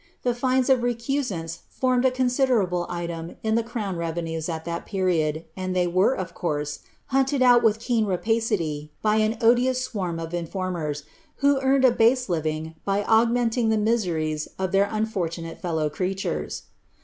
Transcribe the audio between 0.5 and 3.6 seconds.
of recusants formed a considerable item in